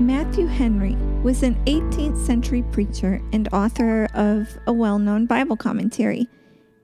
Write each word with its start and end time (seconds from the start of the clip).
Matthew 0.00 0.46
Henry 0.46 0.96
was 1.22 1.42
an 1.42 1.62
18th 1.66 2.24
century 2.24 2.62
preacher 2.72 3.20
and 3.34 3.52
author 3.52 4.08
of 4.14 4.48
a 4.66 4.72
well 4.72 4.98
known 4.98 5.26
Bible 5.26 5.58
commentary. 5.58 6.26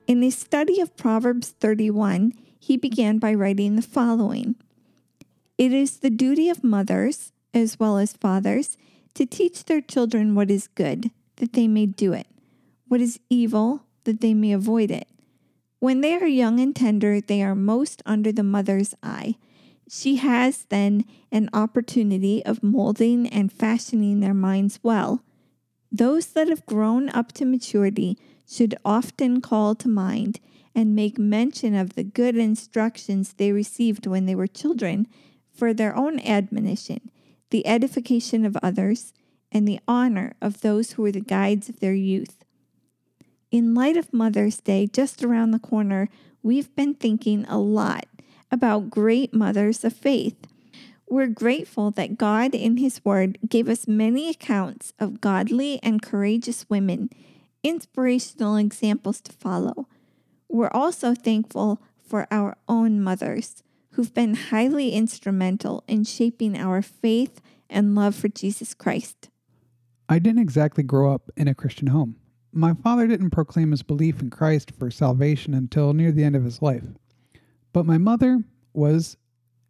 In 0.05 0.21
his 0.21 0.37
study 0.37 0.79
of 0.79 0.95
Proverbs 0.95 1.55
31, 1.59 2.33
he 2.59 2.77
began 2.77 3.17
by 3.17 3.33
writing 3.33 3.75
the 3.75 3.81
following 3.81 4.53
It 5.57 5.73
is 5.73 5.97
the 5.97 6.11
duty 6.11 6.47
of 6.51 6.63
mothers, 6.63 7.31
as 7.55 7.79
well 7.79 7.97
as 7.97 8.13
fathers, 8.13 8.77
to 9.15 9.25
teach 9.25 9.65
their 9.65 9.81
children 9.81 10.35
what 10.35 10.51
is 10.51 10.67
good, 10.67 11.09
that 11.37 11.53
they 11.53 11.67
may 11.67 11.87
do 11.87 12.13
it, 12.13 12.27
what 12.87 13.01
is 13.01 13.19
evil, 13.31 13.81
that 14.03 14.21
they 14.21 14.35
may 14.35 14.53
avoid 14.53 14.91
it. 14.91 15.07
When 15.79 16.01
they 16.01 16.13
are 16.13 16.27
young 16.27 16.59
and 16.59 16.75
tender, 16.75 17.19
they 17.19 17.41
are 17.41 17.55
most 17.55 18.03
under 18.05 18.31
the 18.31 18.43
mother's 18.43 18.93
eye 19.01 19.37
she 19.89 20.17
has 20.17 20.65
then 20.65 21.05
an 21.31 21.49
opportunity 21.53 22.45
of 22.45 22.63
molding 22.63 23.27
and 23.27 23.51
fashioning 23.51 24.19
their 24.19 24.33
minds 24.33 24.79
well. 24.83 25.23
Those 25.91 26.27
that 26.27 26.49
have 26.49 26.65
grown 26.65 27.09
up 27.09 27.31
to 27.33 27.45
maturity 27.45 28.17
should 28.47 28.75
often 28.83 29.41
call 29.41 29.75
to 29.75 29.87
mind 29.87 30.39
and 30.75 30.95
make 30.95 31.17
mention 31.17 31.73
of 31.73 31.95
the 31.95 32.03
good 32.03 32.35
instructions 32.35 33.33
they 33.33 33.51
received 33.51 34.05
when 34.05 34.25
they 34.25 34.35
were 34.35 34.47
children 34.47 35.07
for 35.53 35.73
their 35.73 35.95
own 35.95 36.19
admonition, 36.19 37.09
the 37.49 37.65
edification 37.65 38.45
of 38.45 38.57
others, 38.61 39.13
and 39.51 39.67
the 39.67 39.79
honor 39.87 40.33
of 40.41 40.61
those 40.61 40.91
who 40.91 41.01
were 41.01 41.11
the 41.11 41.21
guides 41.21 41.69
of 41.69 41.79
their 41.79 41.93
youth. 41.93 42.43
In 43.49 43.73
light 43.73 43.97
of 43.97 44.13
Mother's 44.13 44.59
Day, 44.59 44.87
just 44.87 45.23
around 45.23 45.51
the 45.51 45.59
corner, 45.59 46.09
we've 46.43 46.75
been 46.75 46.93
thinking 46.93 47.45
a 47.45 47.57
lot 47.57 48.05
about 48.51 48.89
great 48.89 49.33
mothers 49.33 49.83
of 49.83 49.93
faith. 49.93 50.35
We're 51.09 51.27
grateful 51.27 51.91
that 51.91 52.17
God 52.17 52.53
in 52.53 52.77
His 52.77 53.03
Word 53.05 53.37
gave 53.47 53.69
us 53.69 53.87
many 53.87 54.29
accounts 54.29 54.93
of 54.99 55.21
godly 55.21 55.79
and 55.81 56.01
courageous 56.01 56.65
women, 56.69 57.09
inspirational 57.63 58.57
examples 58.57 59.21
to 59.21 59.31
follow. 59.31 59.87
We're 60.49 60.71
also 60.73 61.13
thankful 61.13 61.81
for 62.05 62.27
our 62.31 62.57
own 62.67 63.01
mothers 63.01 63.63
who've 63.91 64.13
been 64.13 64.35
highly 64.35 64.91
instrumental 64.91 65.83
in 65.87 66.03
shaping 66.03 66.57
our 66.57 66.81
faith 66.81 67.41
and 67.69 67.95
love 67.95 68.15
for 68.15 68.27
Jesus 68.27 68.73
Christ. 68.73 69.29
I 70.09 70.19
didn't 70.19 70.41
exactly 70.41 70.83
grow 70.83 71.13
up 71.13 71.29
in 71.35 71.47
a 71.47 71.55
Christian 71.55 71.87
home. 71.87 72.15
My 72.53 72.73
father 72.73 73.07
didn't 73.07 73.31
proclaim 73.31 73.71
his 73.71 73.83
belief 73.83 74.21
in 74.21 74.29
Christ 74.29 74.71
for 74.77 74.89
salvation 74.89 75.53
until 75.53 75.93
near 75.93 76.11
the 76.11 76.23
end 76.23 76.35
of 76.35 76.43
his 76.43 76.61
life. 76.61 76.83
But 77.73 77.85
my 77.85 77.97
mother 77.97 78.43
was 78.73 79.17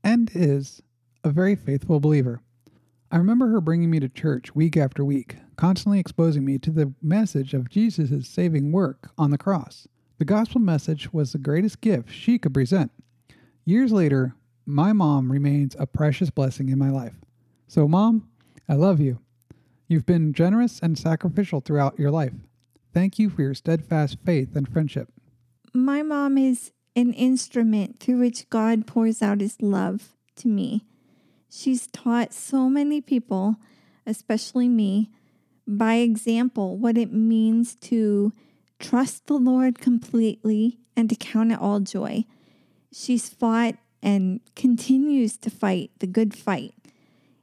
and 0.03 0.31
is 0.33 0.81
a 1.23 1.29
very 1.29 1.55
faithful 1.55 1.99
believer. 1.99 2.41
I 3.11 3.17
remember 3.17 3.47
her 3.49 3.61
bringing 3.61 3.89
me 3.89 3.99
to 3.99 4.09
church 4.09 4.53
week 4.53 4.75
after 4.75 5.03
week, 5.03 5.37
constantly 5.55 5.99
exposing 5.99 6.43
me 6.43 6.57
to 6.59 6.71
the 6.71 6.93
message 7.01 7.53
of 7.53 7.69
Jesus' 7.69 8.27
saving 8.27 8.71
work 8.71 9.11
on 9.17 9.31
the 9.31 9.37
cross. 9.37 9.87
The 10.17 10.25
gospel 10.25 10.59
message 10.59 11.13
was 11.13 11.31
the 11.31 11.37
greatest 11.37 11.79
gift 11.79 12.11
she 12.11 12.37
could 12.37 12.53
present. 12.53 12.91
Years 13.65 13.91
later, 13.91 14.35
my 14.65 14.91
mom 14.91 15.31
remains 15.31 15.75
a 15.79 15.87
precious 15.87 16.29
blessing 16.29 16.69
in 16.69 16.77
my 16.77 16.89
life. 16.89 17.13
So, 17.67 17.87
Mom, 17.87 18.27
I 18.67 18.73
love 18.73 18.99
you. 18.99 19.19
You've 19.87 20.05
been 20.05 20.33
generous 20.33 20.79
and 20.81 20.97
sacrificial 20.97 21.61
throughout 21.61 21.97
your 21.97 22.11
life. 22.11 22.33
Thank 22.93 23.19
you 23.19 23.29
for 23.29 23.41
your 23.41 23.53
steadfast 23.53 24.17
faith 24.25 24.55
and 24.55 24.67
friendship. 24.67 25.09
My 25.73 26.01
mom 26.01 26.37
is 26.37 26.71
an 26.97 27.13
instrument 27.13 27.99
through 27.99 28.17
which 28.17 28.49
God 28.49 28.87
pours 28.87 29.21
out 29.21 29.39
his 29.39 29.61
love 29.61 30.15
to 30.35 30.47
me. 30.47 30.83
She's 31.47 31.85
taught 31.87 32.33
so 32.33 32.69
many 32.69 33.01
people, 33.01 33.57
especially 34.07 34.67
me, 34.67 35.11
by 35.67 35.95
example, 35.95 36.75
what 36.75 36.97
it 36.97 37.13
means 37.13 37.75
to 37.75 38.33
trust 38.79 39.27
the 39.27 39.35
Lord 39.35 39.79
completely 39.79 40.79
and 40.95 41.07
to 41.09 41.15
count 41.15 41.51
it 41.51 41.61
all 41.61 41.81
joy. 41.81 42.25
She's 42.91 43.29
fought 43.29 43.75
and 44.01 44.39
continues 44.55 45.37
to 45.37 45.51
fight 45.51 45.91
the 45.99 46.07
good 46.07 46.33
fight. 46.35 46.73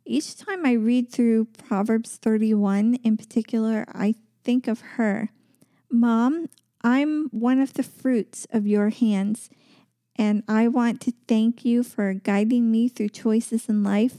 Each 0.04 0.36
time 0.36 0.66
I 0.66 0.72
read 0.72 1.12
through 1.12 1.44
Proverbs 1.44 2.16
31 2.16 2.97
in 3.04 3.16
particular, 3.16 3.84
I 3.88 4.16
think 4.42 4.66
of 4.66 4.81
her. 4.97 5.31
Mom, 5.91 6.48
I'm 6.87 7.31
one 7.31 7.61
of 7.61 7.72
the 7.72 7.83
fruits 7.83 8.47
of 8.50 8.67
your 8.67 8.91
hands, 8.91 9.49
and 10.17 10.43
I 10.47 10.69
want 10.69 11.00
to 11.00 11.15
thank 11.27 11.65
you 11.65 11.83
for 11.83 12.12
guiding 12.12 12.71
me 12.71 12.89
through 12.89 13.09
choices 13.09 13.71
in 13.71 13.83
life 13.83 14.19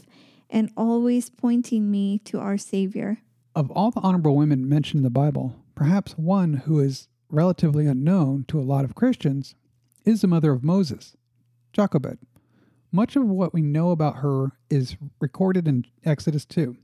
and 0.50 0.72
always 0.76 1.30
pointing 1.30 1.92
me 1.92 2.18
to 2.24 2.40
our 2.40 2.58
Savior. 2.58 3.18
Of 3.54 3.70
all 3.70 3.92
the 3.92 4.00
honorable 4.00 4.34
women 4.34 4.68
mentioned 4.68 4.98
in 4.98 5.04
the 5.04 5.10
Bible, 5.10 5.54
perhaps 5.76 6.18
one 6.18 6.54
who 6.54 6.80
is 6.80 7.06
relatively 7.30 7.86
unknown 7.86 8.46
to 8.48 8.58
a 8.58 8.62
lot 8.66 8.84
of 8.84 8.96
Christians 8.96 9.54
is 10.04 10.22
the 10.22 10.26
mother 10.26 10.50
of 10.50 10.64
Moses, 10.64 11.16
Jochebed. 11.72 12.18
Much 12.90 13.14
of 13.14 13.28
what 13.28 13.54
we 13.54 13.62
know 13.62 13.90
about 13.90 14.16
her 14.16 14.52
is 14.68 14.96
recorded 15.20 15.68
in 15.68 15.84
Exodus 16.04 16.44
2. 16.44 16.76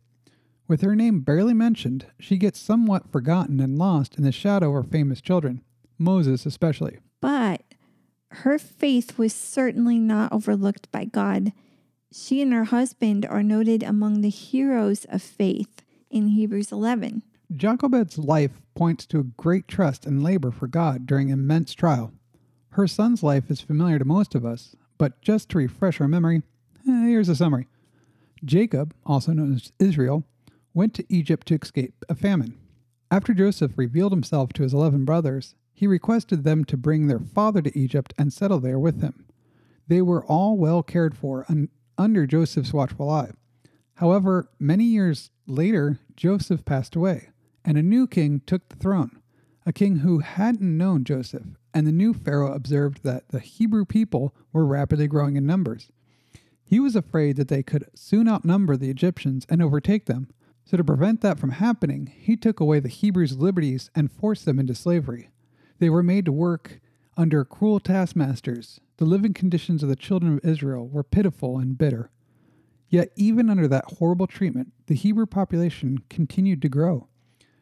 With 0.69 0.83
her 0.83 0.95
name 0.95 1.23
barely 1.23 1.55
mentioned, 1.55 2.07
she 2.21 2.37
gets 2.37 2.61
somewhat 2.61 3.11
forgotten 3.11 3.59
and 3.59 3.77
lost 3.77 4.15
in 4.15 4.23
the 4.23 4.31
shadow 4.31 4.69
of 4.69 4.85
her 4.85 4.89
famous 4.89 5.21
children. 5.21 5.61
Moses 5.99 6.47
especially. 6.47 6.99
But 7.21 7.63
her 8.31 8.59
faith 8.59 9.19
was 9.19 9.35
certainly 9.35 9.99
not 9.99 10.33
overlooked 10.33 10.91
by 10.91 11.05
God. 11.05 11.53
She 12.13 12.43
and 12.43 12.53
her 12.53 12.65
husband 12.65 13.27
are 13.27 13.43
noted 13.43 13.83
among 13.83 14.21
the 14.21 14.29
heroes 14.29 15.05
of 15.07 15.23
faith 15.23 15.83
in 16.11 16.29
Hebrews 16.29 16.73
11. 16.73 17.23
Jochebed's 17.55 18.19
life 18.19 18.63
points 18.75 19.07
to 19.07 19.21
a 19.21 19.25
great 19.25 19.69
trust 19.69 20.07
and 20.07 20.23
labor 20.23 20.51
for 20.51 20.67
God 20.67 21.07
during 21.07 21.29
immense 21.29 21.75
trial. 21.75 22.13
Her 22.71 22.87
son's 22.87 23.23
life 23.23 23.51
is 23.51 23.61
familiar 23.61 23.99
to 23.99 24.05
most 24.05 24.35
of 24.35 24.47
us, 24.47 24.75
but 24.97 25.21
just 25.21 25.51
to 25.51 25.59
refresh 25.59 26.01
our 26.01 26.09
memory, 26.09 26.43
here's 26.85 27.29
a 27.29 27.37
summary. 27.37 27.69
Jacob, 28.45 28.95
also 29.05 29.33
known 29.33 29.55
as 29.55 29.73
Israel, 29.79 30.25
went 30.75 30.95
to 30.95 31.05
Egypt 31.09 31.47
to 31.49 31.55
escape 31.55 32.05
a 32.09 32.15
famine. 32.15 32.59
After 33.11 33.35
Joseph 33.35 33.73
revealed 33.77 34.13
himself 34.13 34.55
to 34.55 34.63
his 34.63 34.73
eleven 34.73 35.05
brothers, 35.05 35.55
he 35.83 35.89
requested 35.89 36.45
them 36.45 36.65
to 36.65 36.77
bring 36.77 37.09
their 37.09 37.19
father 37.19 37.61
to 37.61 37.77
Egypt 37.77 38.15
and 38.17 38.33
settle 38.33 38.61
there 38.61 38.79
with 38.79 39.01
him. 39.01 39.27
They 39.89 40.01
were 40.01 40.25
all 40.27 40.57
well 40.57 40.81
cared 40.81 41.17
for 41.17 41.45
un- 41.49 41.71
under 41.99 42.25
Joseph's 42.25 42.73
watchful 42.73 43.11
eye. 43.11 43.33
However, 43.95 44.49
many 44.61 44.85
years 44.85 45.31
later, 45.45 45.99
Joseph 46.15 46.65
passed 46.65 46.95
away, 46.95 47.31
and 47.65 47.77
a 47.77 47.83
new 47.83 48.07
king 48.07 48.43
took 48.47 48.69
the 48.69 48.77
throne, 48.77 49.19
a 49.67 49.73
king 49.73 49.97
who 49.97 50.21
hadn't 50.21 50.79
known 50.79 51.03
Joseph, 51.03 51.49
and 51.75 51.85
the 51.85 51.91
new 51.91 52.15
Pharaoh 52.15 52.55
observed 52.55 53.03
that 53.03 53.31
the 53.31 53.41
Hebrew 53.41 53.85
people 53.85 54.37
were 54.53 54.65
rapidly 54.65 55.09
growing 55.09 55.37
in 55.37 55.47
numbers. 55.47 55.91
He 56.65 56.79
was 56.79 56.95
afraid 56.95 57.35
that 57.35 57.49
they 57.49 57.65
could 57.65 57.89
soon 57.97 58.29
outnumber 58.29 58.77
the 58.77 58.89
Egyptians 58.89 59.47
and 59.49 59.61
overtake 59.61 60.07
them, 60.07 60.29
so 60.65 60.77
to 60.77 60.85
prevent 60.85 61.23
that 61.23 61.41
from 61.41 61.51
happening, 61.51 62.07
he 62.07 62.37
took 62.37 62.61
away 62.61 62.79
the 62.79 62.89
Hebrews' 62.89 63.37
liberties 63.37 63.91
and 63.97 64.13
forced 64.13 64.45
them 64.45 64.61
into 64.61 64.77
slavery. 64.77 65.31
They 65.79 65.91
were 65.91 66.03
made 66.03 66.25
to 66.27 66.33
work 66.33 66.81
under 67.17 67.45
cruel 67.45 67.81
taskmasters. 67.81 68.81
The 68.97 69.05
living 69.05 69.35
conditions 69.35 69.83
of 69.83 69.89
the 69.89 69.97
children 69.97 70.35
of 70.35 70.45
Israel 70.45 70.89
were 70.89 71.03
pitiful 71.03 71.59
and 71.59 71.77
bitter. 71.77 72.11
Yet, 72.89 73.11
even 73.17 73.49
under 73.49 73.67
that 73.69 73.97
horrible 73.99 74.27
treatment, 74.27 74.73
the 74.87 74.95
Hebrew 74.95 75.27
population 75.27 75.99
continued 76.11 76.61
to 76.63 76.69
grow. 76.69 77.09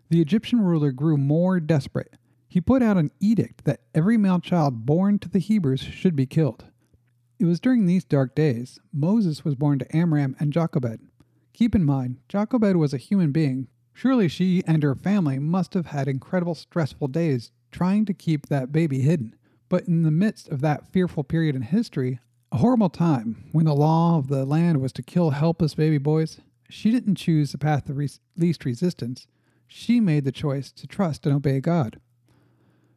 The 0.09 0.21
Egyptian 0.21 0.61
ruler 0.61 0.91
grew 0.91 1.17
more 1.17 1.61
desperate. 1.61 2.17
He 2.49 2.61
put 2.61 2.83
out 2.83 2.97
an 2.97 3.13
edict 3.21 3.65
that 3.65 3.83
every 3.95 4.17
male 4.17 4.41
child 4.41 4.85
born 4.85 5.21
to 5.21 5.29
the 5.29 5.39
Hebrews 5.39 5.83
should 5.83 6.17
be 6.17 6.27
killed. 6.27 6.65
It 7.39 7.45
was 7.45 7.61
during 7.61 7.87
these 7.87 8.05
dark 8.05 8.35
days 8.35 8.81
Moses 8.93 9.45
was 9.45 9.55
born 9.55 9.79
to 9.79 9.97
Amram 9.97 10.35
and 10.41 10.53
Jochebed. 10.53 11.01
Keep 11.53 11.77
in 11.77 11.85
mind, 11.85 12.19
Jochebed 12.29 12.77
was 12.77 12.93
a 12.93 12.99
human 12.99 13.31
being. 13.31 13.69
Surely 13.95 14.27
she 14.27 14.65
and 14.67 14.83
her 14.83 14.97
family 14.97 15.39
must 15.39 15.75
have 15.75 15.87
had 15.87 16.09
incredible 16.09 16.57
stressful 16.57 17.09
days 17.09 17.53
trying 17.71 18.05
to 18.07 18.15
keep 18.15 18.47
that 18.47 18.73
baby 18.73 19.01
hidden. 19.01 19.35
But 19.69 19.87
in 19.87 20.03
the 20.03 20.11
midst 20.11 20.49
of 20.49 20.61
that 20.63 20.89
fearful 20.89 21.25
period 21.25 21.55
in 21.55 21.63
history, 21.63 22.21
a 22.53 22.59
horrible 22.59 22.91
time 22.91 23.45
when 23.53 23.67
the 23.67 23.75
law 23.75 24.19
of 24.19 24.29
the 24.29 24.45
land 24.45 24.81
was 24.81 24.93
to 24.95 25.03
kill 25.03 25.31
helpless 25.31 25.75
baby 25.75 25.99
boys, 25.99 26.41
she 26.69 26.91
didn't 26.91 27.17
choose 27.17 27.53
the 27.53 27.59
path 27.59 27.89
of 27.89 27.99
least 28.37 28.65
resistance. 28.65 29.27
She 29.67 30.01
made 30.01 30.25
the 30.25 30.33
choice 30.33 30.73
to 30.73 30.87
trust 30.87 31.27
and 31.27 31.35
obey 31.35 31.61
God. 31.61 32.01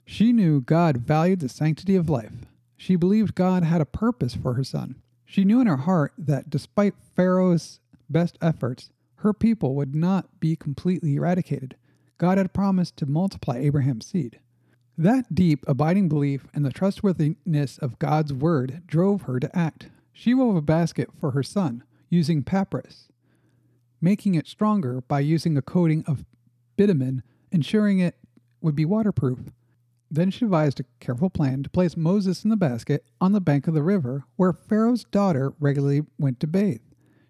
She 0.06 0.34
knew 0.34 0.62
God 0.62 0.98
valued 0.98 1.40
the 1.40 1.50
sanctity 1.50 1.96
of 1.96 2.10
life. 2.10 2.34
She 2.76 2.96
believed 2.96 3.36
God 3.36 3.64
had 3.64 3.80
a 3.80 3.86
purpose 3.86 4.36
for 4.36 4.54
her 4.54 4.64
son. 4.64 4.96
She 5.26 5.46
knew 5.46 5.62
in 5.62 5.68
her 5.68 5.78
heart 5.78 6.14
that 6.18 6.50
despite 6.50 6.96
Pharaoh's 7.16 7.80
best 8.10 8.38
efforts, 8.42 8.90
her 9.18 9.34
people 9.34 9.76
would 9.76 9.96
not 9.96 10.40
be 10.40 10.56
completely 10.56 11.16
eradicated. 11.16 11.76
God 12.18 12.38
had 12.38 12.54
promised 12.54 12.98
to 12.98 13.06
multiply 13.06 13.58
Abraham's 13.58 14.06
seed. 14.06 14.40
That 14.98 15.34
deep, 15.34 15.66
abiding 15.68 16.08
belief 16.08 16.46
in 16.54 16.62
the 16.62 16.72
trustworthiness 16.72 17.80
of 17.80 17.98
God's 17.98 18.32
word 18.32 18.84
drove 18.86 19.24
her 19.24 19.40
to 19.40 19.58
act. 19.58 19.90
She 20.12 20.36
wove 20.36 20.56
a 20.56 20.62
basket 20.62 21.10
for 21.20 21.32
her 21.32 21.42
son 21.42 21.84
using 22.10 22.44
papyrus, 22.44 23.10
making 24.00 24.36
it 24.36 24.48
stronger 24.48 25.02
by 25.02 25.22
using 25.22 25.58
a 25.58 25.64
coating 25.64 26.04
of 26.06 26.26
bitumen, 26.76 27.24
ensuring 27.52 28.00
it 28.00 28.18
would 28.62 28.76
be 28.76 28.86
waterproof. 28.86 29.40
Then 30.12 30.30
she 30.30 30.42
devised 30.42 30.80
a 30.80 30.86
careful 31.00 31.32
plan 31.32 31.64
to 31.64 31.72
place 31.72 31.98
Moses 31.98 32.44
in 32.44 32.52
the 32.52 32.56
basket 32.56 33.04
on 33.20 33.32
the 33.32 33.42
bank 33.42 33.68
of 33.68 33.74
the 33.74 33.82
river 33.82 34.26
where 34.36 34.54
Pharaoh's 34.54 35.06
daughter 35.06 35.54
regularly 35.60 36.04
went 36.20 36.40
to 36.42 36.48
bathe. 36.48 36.82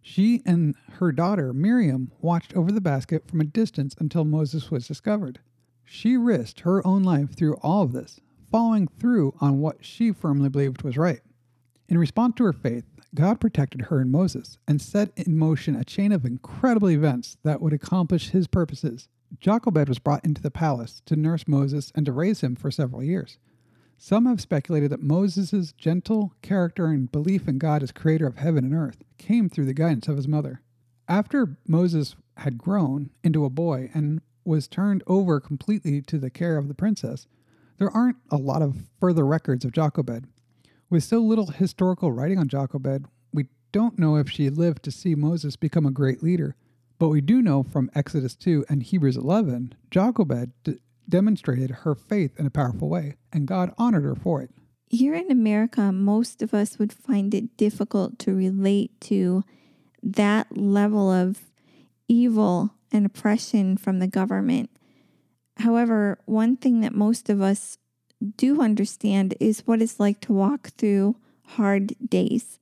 She 0.02 0.42
and 0.46 0.76
her 1.00 1.14
daughter 1.14 1.54
Miriam 1.54 2.12
watched 2.20 2.54
over 2.58 2.74
the 2.74 2.82
basket 2.82 3.26
from 3.26 3.40
a 3.40 3.46
distance 3.46 3.96
until 3.98 4.26
Moses 4.26 4.70
was 4.70 4.86
discovered. 4.86 5.40
She 5.86 6.18
risked 6.18 6.62
her 6.62 6.86
own 6.86 7.04
life 7.04 7.36
through 7.36 7.56
all 7.56 7.84
of 7.84 7.92
this, 7.92 8.20
following 8.52 8.88
through 8.88 9.34
on 9.40 9.60
what 9.60 9.84
she 9.84 10.12
firmly 10.12 10.50
believed 10.50 10.84
was 10.84 10.98
right. 10.98 11.22
In 11.88 11.98
response 11.98 12.36
to 12.36 12.46
her 12.46 12.54
faith, 12.54 12.86
God 13.16 13.40
protected 13.40 13.82
her 13.82 14.00
and 14.00 14.12
Moses 14.12 14.58
and 14.68 14.82
set 14.82 15.12
in 15.16 15.38
motion 15.38 15.76
a 15.76 15.84
chain 15.84 16.12
of 16.12 16.26
incredible 16.26 16.90
events 16.90 17.38
that 17.44 17.62
would 17.62 17.74
accomplish 17.74 18.30
his 18.30 18.48
purposes. 18.48 19.08
Jochebed 19.40 19.88
was 19.90 20.00
brought 20.00 20.26
into 20.26 20.42
the 20.42 20.52
palace 20.52 21.02
to 21.06 21.16
nurse 21.16 21.48
Moses 21.48 21.92
and 21.96 22.06
to 22.06 22.12
raise 22.12 22.42
him 22.42 22.56
for 22.56 22.72
several 22.72 23.04
years. 23.04 23.38
Some 23.98 24.26
have 24.26 24.42
speculated 24.42 24.92
that 24.92 25.02
Moses' 25.02 25.72
gentle 25.74 26.34
character 26.42 26.88
and 26.88 27.12
belief 27.12 27.48
in 27.48 27.58
God 27.58 27.84
as 27.84 27.92
creator 27.92 28.28
of 28.28 28.38
heaven 28.38 28.66
and 28.66 28.74
earth 28.74 29.04
came 29.18 29.50
through 29.50 29.66
the 29.66 29.74
guidance 29.74 30.08
of 30.08 30.18
his 30.18 30.28
mother. 30.28 30.62
After 31.08 31.58
Moses 31.68 32.16
had 32.38 32.58
grown 32.58 33.12
into 33.24 33.46
a 33.46 33.50
boy 33.50 33.92
and 33.94 34.22
was 34.46 34.68
turned 34.68 35.04
over 35.08 35.40
completely 35.40 36.02
to 36.02 36.18
the 36.18 36.30
care 36.30 36.58
of 36.58 36.68
the 36.68 36.74
princess, 36.74 37.28
there 37.78 37.90
aren't 37.90 38.18
a 38.30 38.38
lot 38.38 38.62
of 38.62 38.88
further 39.00 39.26
records 39.26 39.66
of 39.66 39.72
Jochebed. 39.72 40.26
With 40.90 41.04
so 41.04 41.20
little 41.20 41.48
historical 41.48 42.12
writing 42.12 42.38
on 42.38 42.48
Jochebed, 42.48 43.06
we 43.34 43.48
don't 43.72 43.98
know 43.98 44.16
if 44.16 44.30
she 44.30 44.50
lived 44.50 44.84
to 44.84 44.92
see 44.92 45.16
Moses 45.16 45.56
become 45.56 45.86
a 45.86 45.92
great 45.92 46.22
leader. 46.22 46.56
But 47.00 47.10
we 47.10 47.22
do 47.22 47.42
know 47.42 47.64
from 47.64 47.90
Exodus 47.96 48.36
2 48.36 48.66
and 48.70 48.84
Hebrews 48.84 49.18
11, 49.18 49.76
Jochebed 49.92 50.52
d- 50.64 50.80
demonstrated 51.10 51.72
her 51.72 51.96
faith 51.96 52.40
in 52.40 52.46
a 52.46 52.52
powerful 52.52 52.88
way, 52.88 53.16
and 53.32 53.48
God 53.48 53.74
honored 53.78 54.04
her 54.04 54.16
for 54.16 54.42
it. 54.42 54.52
Here 54.90 55.16
in 55.16 55.32
America, 55.32 55.92
most 55.92 56.42
of 56.42 56.54
us 56.54 56.78
would 56.78 56.94
find 56.94 57.34
it 57.34 57.58
difficult 57.58 58.20
to 58.20 58.36
relate 58.36 58.92
to 59.02 59.44
that 60.04 60.56
level 60.56 61.12
of 61.12 61.42
evil 62.08 62.76
and 62.94 63.06
oppression 63.06 63.76
from 63.76 64.00
the 64.00 64.08
government. 64.08 64.70
However, 65.58 66.20
one 66.26 66.56
thing 66.56 66.82
that 66.82 66.96
most 66.96 67.30
of 67.30 67.42
us 67.42 67.78
do 68.38 68.62
understand 68.62 69.36
is 69.40 69.66
what 69.66 69.82
it's 69.82 70.00
like 70.00 70.22
to 70.22 70.34
walk 70.34 70.70
through 70.78 71.16
hard 71.44 71.94
days. 72.08 72.60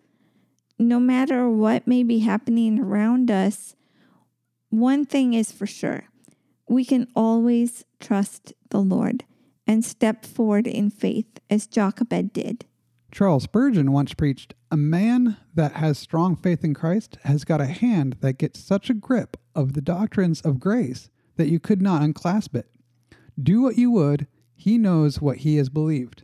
No 0.80 1.00
matter 1.00 1.48
what 1.50 1.86
may 1.86 2.02
be 2.02 2.20
happening 2.20 2.80
around 2.80 3.30
us, 3.30 3.76
one 4.70 5.06
thing 5.06 5.34
is 5.34 5.52
for 5.52 5.68
sure 5.68 6.06
we 6.68 6.86
can 6.86 7.06
always 7.16 7.84
trust 8.00 8.54
the 8.70 8.80
Lord 8.80 9.26
and 9.68 9.84
step 9.84 10.26
forward 10.26 10.66
in 10.66 10.90
faith 10.90 11.40
as 11.50 11.68
Jochebed 11.68 12.32
did. 12.32 12.66
Charles 13.12 13.44
Spurgeon 13.44 13.92
once 13.92 14.14
preached 14.14 14.54
A 14.72 14.78
man 14.78 15.36
that 15.54 15.74
has 15.74 16.00
strong 16.00 16.38
faith 16.38 16.64
in 16.64 16.74
Christ 16.74 17.18
has 17.26 17.44
got 17.44 17.60
a 17.60 17.66
hand 17.66 18.16
that 18.22 18.38
gets 18.38 18.60
such 18.60 18.90
a 18.90 18.94
grip 18.94 19.36
of 19.54 19.74
the 19.74 19.82
doctrines 19.82 20.40
of 20.42 20.62
grace 20.62 21.10
that 21.36 21.50
you 21.50 21.60
could 21.60 21.82
not 21.82 22.02
unclasp 22.02 22.56
it. 22.56 22.72
Do 23.42 23.62
what 23.62 23.78
you 23.78 23.92
would, 23.92 24.28
he 24.56 24.78
knows 24.78 25.22
what 25.22 25.38
he 25.38 25.58
has 25.58 25.68
believed. 25.68 26.24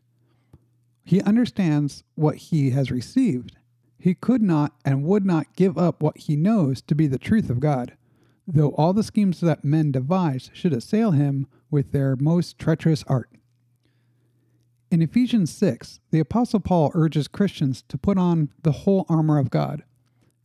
He 1.03 1.21
understands 1.21 2.03
what 2.15 2.35
he 2.35 2.69
has 2.69 2.89
received. 2.89 3.57
He 3.99 4.13
could 4.13 4.41
not 4.41 4.73
and 4.85 5.03
would 5.03 5.25
not 5.25 5.55
give 5.55 5.77
up 5.77 6.01
what 6.01 6.17
he 6.17 6.35
knows 6.37 6.81
to 6.83 6.95
be 6.95 7.07
the 7.07 7.17
truth 7.17 7.49
of 7.49 7.59
God, 7.59 7.97
though 8.47 8.69
all 8.71 8.93
the 8.93 9.03
schemes 9.03 9.41
that 9.41 9.65
men 9.65 9.91
devise 9.91 10.49
should 10.53 10.73
assail 10.73 11.11
him 11.11 11.47
with 11.69 11.91
their 11.91 12.15
most 12.15 12.57
treacherous 12.57 13.03
art. 13.07 13.36
In 14.89 15.01
Ephesians 15.01 15.53
6, 15.53 15.99
the 16.11 16.21
Apostle 16.21 16.61
Paul 16.61 16.91
urges 16.93 17.27
Christians 17.27 17.83
to 17.89 17.97
put 17.97 18.17
on 18.17 18.49
the 18.63 18.71
whole 18.71 19.05
armor 19.09 19.37
of 19.37 19.49
God. 19.49 19.83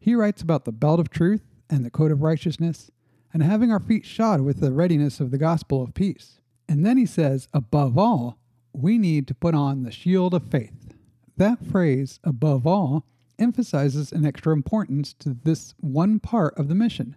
He 0.01 0.17
writes 0.17 0.43
about 0.43 0.65
the 0.65 0.73
belt 0.73 0.99
of 0.99 1.11
truth 1.11 1.45
and 1.71 1.85
the 1.85 1.91
coat 1.91 2.11
of 2.11 2.23
righteousness, 2.23 2.91
and 3.33 3.43
having 3.43 3.71
our 3.71 3.79
feet 3.79 4.05
shod 4.05 4.41
with 4.41 4.59
the 4.59 4.73
readiness 4.73 5.21
of 5.21 5.31
the 5.31 5.39
gospel 5.39 5.81
of 5.81 5.95
peace. 5.95 6.41
And 6.69 6.85
then 6.85 6.99
he 6.99 7.07
says, 7.07 7.47
above 7.55 7.97
all, 7.97 8.37
we 8.73 8.99
need 8.99 9.29
to 9.29 9.35
put 9.35 9.55
on 9.55 9.85
the 9.85 9.93
shield 9.93 10.35
of 10.35 10.51
faith. 10.51 10.93
That 11.37 11.65
phrase, 11.65 12.19
above 12.25 12.67
all, 12.67 13.05
emphasizes 13.39 14.11
an 14.11 14.27
extra 14.27 14.53
importance 14.53 15.13
to 15.15 15.37
this 15.45 15.75
one 15.79 16.19
part 16.19 16.59
of 16.59 16.69
the 16.69 16.75
mission. 16.75 17.17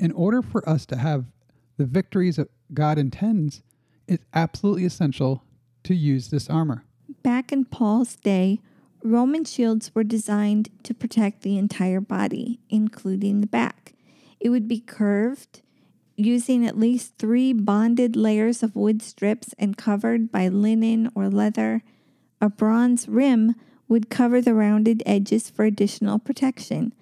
In 0.00 0.10
order 0.10 0.42
for 0.42 0.68
us 0.68 0.86
to 0.86 0.96
have 0.96 1.26
the 1.76 1.86
victories 1.86 2.36
that 2.36 2.50
God 2.72 2.98
intends, 2.98 3.62
it's 4.08 4.24
absolutely 4.34 4.84
essential 4.84 5.44
to 5.84 5.94
use 5.94 6.28
this 6.28 6.50
armor. 6.50 6.84
Back 7.22 7.52
in 7.52 7.64
Paul's 7.64 8.16
day, 8.16 8.60
Roman 9.02 9.44
shields 9.44 9.94
were 9.94 10.04
designed 10.04 10.70
to 10.82 10.94
protect 10.94 11.42
the 11.42 11.58
entire 11.58 12.00
body, 12.00 12.60
including 12.70 13.40
the 13.40 13.46
back. 13.46 13.92
It 14.40 14.48
would 14.48 14.66
be 14.66 14.80
curved, 14.80 15.60
using 16.16 16.66
at 16.66 16.78
least 16.78 17.18
three 17.18 17.52
bonded 17.52 18.16
layers 18.16 18.62
of 18.62 18.76
wood 18.76 19.02
strips 19.02 19.54
and 19.58 19.76
covered 19.76 20.32
by 20.32 20.48
linen 20.48 21.10
or 21.14 21.28
leather. 21.28 21.82
A 22.40 22.48
bronze 22.48 23.08
rim 23.08 23.54
would 23.88 24.10
cover 24.10 24.40
the 24.40 24.54
rounded 24.54 25.02
edges 25.04 25.50
for 25.50 25.64
additional 25.64 26.18
protection. 26.18 26.94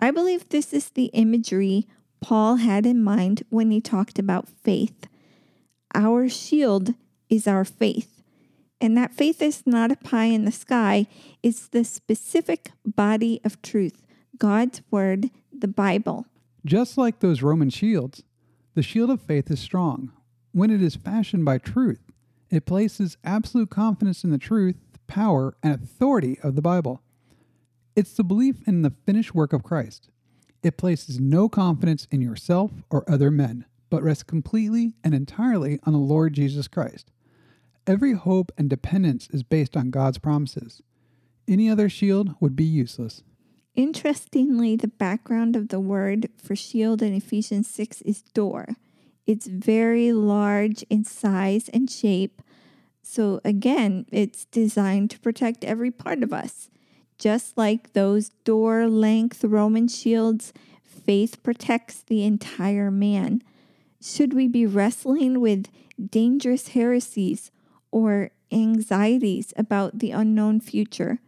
I 0.00 0.10
believe 0.10 0.48
this 0.48 0.72
is 0.72 0.90
the 0.90 1.06
imagery 1.06 1.86
Paul 2.20 2.56
had 2.56 2.86
in 2.86 3.02
mind 3.02 3.42
when 3.48 3.70
he 3.70 3.80
talked 3.80 4.18
about 4.18 4.48
faith. 4.48 5.08
Our 5.94 6.28
shield 6.28 6.94
is 7.32 7.48
our 7.48 7.64
faith. 7.64 8.22
And 8.78 8.94
that 8.96 9.14
faith 9.14 9.40
is 9.40 9.62
not 9.64 9.90
a 9.90 9.96
pie 9.96 10.26
in 10.26 10.44
the 10.44 10.52
sky, 10.52 11.06
it's 11.42 11.66
the 11.66 11.82
specific 11.82 12.72
body 12.84 13.40
of 13.42 13.62
truth 13.62 14.04
God's 14.36 14.82
Word, 14.90 15.30
the 15.50 15.68
Bible. 15.68 16.26
Just 16.66 16.98
like 16.98 17.20
those 17.20 17.42
Roman 17.42 17.70
shields, 17.70 18.22
the 18.74 18.82
shield 18.82 19.08
of 19.08 19.22
faith 19.22 19.50
is 19.50 19.60
strong. 19.60 20.12
When 20.52 20.70
it 20.70 20.82
is 20.82 20.94
fashioned 20.94 21.44
by 21.46 21.56
truth, 21.56 22.00
it 22.50 22.66
places 22.66 23.16
absolute 23.24 23.70
confidence 23.70 24.24
in 24.24 24.30
the 24.30 24.36
truth, 24.36 24.76
power, 25.06 25.54
and 25.62 25.74
authority 25.74 26.38
of 26.42 26.54
the 26.54 26.62
Bible. 26.62 27.00
It's 27.96 28.12
the 28.12 28.24
belief 28.24 28.56
in 28.66 28.82
the 28.82 28.92
finished 29.06 29.34
work 29.34 29.54
of 29.54 29.62
Christ. 29.62 30.10
It 30.62 30.76
places 30.76 31.18
no 31.18 31.48
confidence 31.48 32.06
in 32.10 32.20
yourself 32.20 32.72
or 32.90 33.10
other 33.10 33.30
men, 33.30 33.64
but 33.90 34.02
rests 34.02 34.22
completely 34.22 34.94
and 35.04 35.14
entirely 35.14 35.78
on 35.84 35.92
the 35.92 35.98
Lord 35.98 36.32
Jesus 36.32 36.68
Christ. 36.68 37.11
Every 37.86 38.12
hope 38.12 38.52
and 38.56 38.70
dependence 38.70 39.28
is 39.30 39.42
based 39.42 39.76
on 39.76 39.90
God's 39.90 40.18
promises. 40.18 40.82
Any 41.48 41.68
other 41.68 41.88
shield 41.88 42.34
would 42.38 42.54
be 42.54 42.64
useless. 42.64 43.24
Interestingly, 43.74 44.76
the 44.76 44.88
background 44.88 45.56
of 45.56 45.68
the 45.68 45.80
word 45.80 46.28
for 46.36 46.54
shield 46.54 47.02
in 47.02 47.14
Ephesians 47.14 47.68
6 47.68 48.02
is 48.02 48.22
door. 48.22 48.76
It's 49.26 49.46
very 49.46 50.12
large 50.12 50.82
in 50.90 51.04
size 51.04 51.68
and 51.70 51.90
shape. 51.90 52.42
So, 53.02 53.40
again, 53.44 54.06
it's 54.12 54.44
designed 54.44 55.10
to 55.10 55.20
protect 55.20 55.64
every 55.64 55.90
part 55.90 56.22
of 56.22 56.32
us. 56.32 56.70
Just 57.18 57.56
like 57.56 57.94
those 57.94 58.30
door 58.44 58.88
length 58.88 59.42
Roman 59.42 59.88
shields, 59.88 60.52
faith 60.84 61.42
protects 61.42 62.02
the 62.02 62.24
entire 62.24 62.90
man. 62.90 63.42
Should 64.00 64.34
we 64.34 64.48
be 64.48 64.66
wrestling 64.66 65.40
with 65.40 65.66
dangerous 66.10 66.68
heresies 66.68 67.51
or 67.92 68.30
anxieties 68.50 69.52
about 69.56 70.00
the 70.00 70.10
unknown 70.10 70.60
future? 70.60 71.20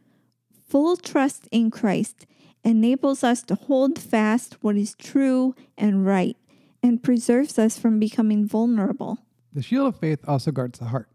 Full 0.66 0.96
trust 0.96 1.46
in 1.52 1.70
Christ 1.70 2.26
enables 2.64 3.22
us 3.22 3.42
to 3.44 3.54
hold 3.54 3.98
fast 3.98 4.56
what 4.62 4.76
is 4.76 4.94
true 4.94 5.54
and 5.78 6.04
right 6.04 6.36
and 6.82 7.02
preserves 7.02 7.58
us 7.58 7.78
from 7.78 7.98
becoming 7.98 8.46
vulnerable. 8.46 9.18
The 9.52 9.62
shield 9.62 9.86
of 9.86 10.00
faith 10.00 10.20
also 10.26 10.50
guards 10.50 10.78
the 10.78 10.86
heart. 10.86 11.08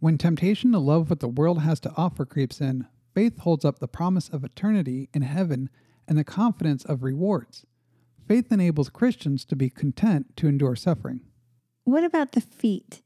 When 0.00 0.18
temptation 0.18 0.72
to 0.72 0.78
love 0.78 1.10
what 1.10 1.20
the 1.20 1.28
world 1.28 1.62
has 1.62 1.80
to 1.80 1.92
offer 1.96 2.24
creeps 2.24 2.60
in, 2.60 2.86
faith 3.14 3.38
holds 3.38 3.64
up 3.64 3.78
the 3.78 3.88
promise 3.88 4.28
of 4.28 4.44
eternity 4.44 5.08
in 5.14 5.22
heaven 5.22 5.70
and 6.06 6.18
the 6.18 6.24
confidence 6.24 6.84
of 6.84 7.02
rewards. 7.02 7.64
Faith 8.26 8.52
enables 8.52 8.90
Christians 8.90 9.44
to 9.46 9.56
be 9.56 9.70
content 9.70 10.36
to 10.36 10.48
endure 10.48 10.76
suffering. 10.76 11.22
What 11.84 12.04
about 12.04 12.32
the 12.32 12.40
feet? 12.40 13.02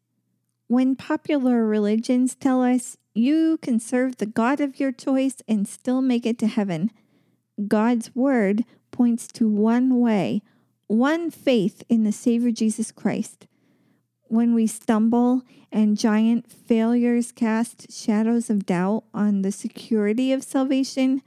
When 0.73 0.97
popular 0.97 1.67
religions 1.67 2.35
tell 2.35 2.63
us 2.63 2.97
you 3.13 3.59
can 3.61 3.79
serve 3.79 4.17
the 4.17 4.25
God 4.25 4.59
of 4.59 4.81
your 4.81 4.91
choice 4.91 5.37
and 5.47 5.69
still 5.69 6.01
make 6.01 6.25
it 6.25 6.39
to 6.39 6.47
heaven, 6.47 6.91
God's 7.69 8.17
word 8.17 8.65
points 8.91 9.27
to 9.35 9.47
one 9.51 10.01
way, 10.01 10.41
one 10.87 11.31
faith 11.31 11.83
in 11.91 12.05
the 12.05 12.11
Savior 12.11 12.51
Jesus 12.53 12.91
Christ. 12.91 13.47
When 14.29 14.55
we 14.55 14.67
stumble 14.67 15.43
and 15.71 15.99
giant 15.99 16.51
failures 16.51 17.33
cast 17.33 17.93
shadows 17.93 18.49
of 18.49 18.65
doubt 18.65 19.05
on 19.13 19.43
the 19.43 19.53
security 19.53 20.33
of 20.33 20.43
salvation, 20.43 21.21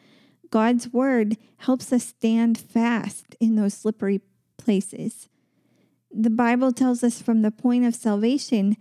God's 0.50 0.92
word 0.92 1.38
helps 1.58 1.94
us 1.94 2.04
stand 2.04 2.58
fast 2.58 3.36
in 3.40 3.58
those 3.58 3.76
slippery 3.76 4.22
places. 4.58 5.30
The 6.12 6.32
Bible 6.32 6.72
tells 6.72 7.04
us 7.04 7.22
from 7.22 7.44
the 7.44 7.52
point 7.52 7.86
of 7.86 7.94
salvation, 7.94 8.76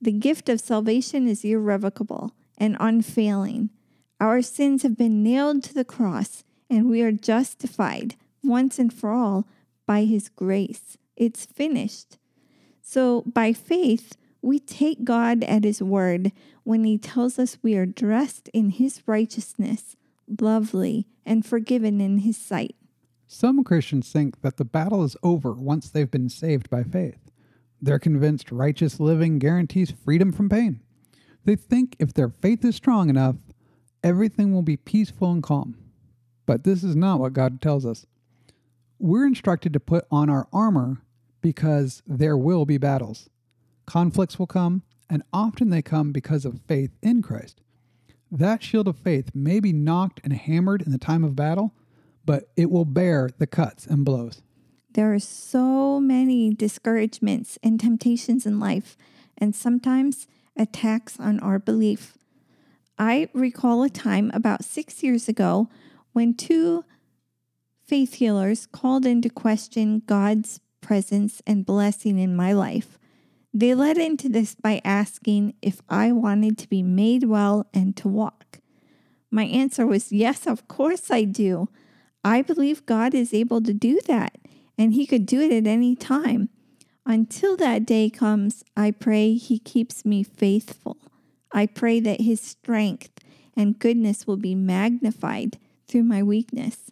the 0.00 0.12
gift 0.12 0.48
of 0.48 0.60
salvation 0.60 1.28
is 1.28 1.44
irrevocable 1.44 2.32
and 2.56 2.76
unfailing. 2.80 3.70
Our 4.18 4.42
sins 4.42 4.82
have 4.82 4.96
been 4.96 5.22
nailed 5.22 5.62
to 5.64 5.74
the 5.74 5.84
cross, 5.84 6.44
and 6.68 6.88
we 6.88 7.02
are 7.02 7.12
justified 7.12 8.16
once 8.42 8.78
and 8.78 8.92
for 8.92 9.10
all 9.10 9.46
by 9.86 10.04
His 10.04 10.28
grace. 10.28 10.96
It's 11.16 11.44
finished. 11.44 12.18
So, 12.80 13.22
by 13.22 13.52
faith, 13.52 14.16
we 14.42 14.58
take 14.58 15.04
God 15.04 15.44
at 15.44 15.64
His 15.64 15.82
word 15.82 16.32
when 16.64 16.84
He 16.84 16.96
tells 16.96 17.38
us 17.38 17.58
we 17.62 17.76
are 17.76 17.86
dressed 17.86 18.48
in 18.54 18.70
His 18.70 19.02
righteousness, 19.06 19.96
lovely, 20.40 21.06
and 21.26 21.44
forgiven 21.44 22.00
in 22.00 22.18
His 22.18 22.36
sight. 22.36 22.74
Some 23.26 23.62
Christians 23.64 24.10
think 24.10 24.40
that 24.40 24.56
the 24.56 24.64
battle 24.64 25.04
is 25.04 25.16
over 25.22 25.52
once 25.52 25.88
they've 25.90 26.10
been 26.10 26.28
saved 26.28 26.68
by 26.70 26.82
faith. 26.82 27.29
They're 27.82 27.98
convinced 27.98 28.52
righteous 28.52 29.00
living 29.00 29.38
guarantees 29.38 29.90
freedom 29.90 30.32
from 30.32 30.48
pain. 30.48 30.80
They 31.44 31.56
think 31.56 31.96
if 31.98 32.12
their 32.12 32.28
faith 32.28 32.64
is 32.64 32.76
strong 32.76 33.08
enough, 33.08 33.36
everything 34.02 34.52
will 34.52 34.62
be 34.62 34.76
peaceful 34.76 35.32
and 35.32 35.42
calm. 35.42 35.76
But 36.46 36.64
this 36.64 36.84
is 36.84 36.96
not 36.96 37.20
what 37.20 37.32
God 37.32 37.60
tells 37.60 37.86
us. 37.86 38.06
We're 38.98 39.26
instructed 39.26 39.72
to 39.72 39.80
put 39.80 40.04
on 40.10 40.28
our 40.28 40.46
armor 40.52 41.02
because 41.40 42.02
there 42.06 42.36
will 42.36 42.66
be 42.66 42.76
battles. 42.76 43.30
Conflicts 43.86 44.38
will 44.38 44.46
come, 44.46 44.82
and 45.08 45.22
often 45.32 45.70
they 45.70 45.82
come 45.82 46.12
because 46.12 46.44
of 46.44 46.60
faith 46.68 46.90
in 47.02 47.22
Christ. 47.22 47.62
That 48.30 48.62
shield 48.62 48.86
of 48.86 48.98
faith 48.98 49.30
may 49.34 49.58
be 49.58 49.72
knocked 49.72 50.20
and 50.22 50.32
hammered 50.32 50.82
in 50.82 50.92
the 50.92 50.98
time 50.98 51.24
of 51.24 51.34
battle, 51.34 51.74
but 52.24 52.50
it 52.56 52.70
will 52.70 52.84
bear 52.84 53.30
the 53.38 53.46
cuts 53.46 53.86
and 53.86 54.04
blows. 54.04 54.42
There 54.94 55.14
are 55.14 55.20
so 55.20 56.00
many 56.00 56.52
discouragements 56.52 57.58
and 57.62 57.78
temptations 57.78 58.44
in 58.44 58.58
life, 58.58 58.96
and 59.38 59.54
sometimes 59.54 60.26
attacks 60.56 61.18
on 61.18 61.40
our 61.40 61.58
belief. 61.58 62.18
I 62.98 63.28
recall 63.32 63.82
a 63.82 63.88
time 63.90 64.30
about 64.34 64.64
six 64.64 65.02
years 65.02 65.28
ago 65.28 65.68
when 66.12 66.34
two 66.34 66.84
faith 67.86 68.14
healers 68.14 68.66
called 68.66 69.06
into 69.06 69.30
question 69.30 70.02
God's 70.06 70.60
presence 70.80 71.40
and 71.46 71.64
blessing 71.64 72.18
in 72.18 72.36
my 72.36 72.52
life. 72.52 72.98
They 73.52 73.74
led 73.74 73.98
into 73.98 74.28
this 74.28 74.54
by 74.54 74.80
asking 74.84 75.54
if 75.62 75.80
I 75.88 76.12
wanted 76.12 76.58
to 76.58 76.68
be 76.68 76.82
made 76.82 77.24
well 77.24 77.66
and 77.72 77.96
to 77.96 78.08
walk. 78.08 78.58
My 79.30 79.44
answer 79.44 79.86
was 79.86 80.12
yes, 80.12 80.46
of 80.46 80.68
course 80.68 81.10
I 81.10 81.24
do. 81.24 81.68
I 82.22 82.42
believe 82.42 82.86
God 82.86 83.14
is 83.14 83.32
able 83.32 83.62
to 83.62 83.72
do 83.72 83.98
that, 84.06 84.36
and 84.80 84.94
He 84.94 85.04
could 85.04 85.26
do 85.26 85.42
it 85.42 85.52
at 85.52 85.66
any 85.66 85.94
time. 85.94 86.48
Until 87.04 87.54
that 87.58 87.84
day 87.84 88.08
comes, 88.08 88.64
I 88.74 88.92
pray 88.92 89.34
He 89.34 89.58
keeps 89.58 90.06
me 90.06 90.22
faithful. 90.22 90.96
I 91.52 91.66
pray 91.66 92.00
that 92.00 92.22
His 92.22 92.40
strength 92.40 93.10
and 93.54 93.78
goodness 93.78 94.26
will 94.26 94.38
be 94.38 94.54
magnified 94.54 95.58
through 95.86 96.04
my 96.04 96.22
weakness. 96.22 96.90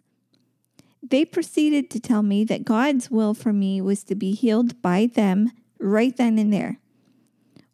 They 1.01 1.25
proceeded 1.25 1.89
to 1.89 1.99
tell 1.99 2.21
me 2.21 2.43
that 2.43 2.63
God's 2.63 3.09
will 3.09 3.33
for 3.33 3.51
me 3.51 3.81
was 3.81 4.03
to 4.03 4.13
be 4.13 4.33
healed 4.33 4.79
by 4.83 5.07
them 5.07 5.51
right 5.79 6.15
then 6.15 6.37
and 6.37 6.53
there. 6.53 6.77